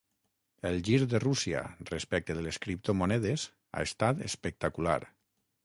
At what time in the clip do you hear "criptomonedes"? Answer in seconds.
2.65-3.47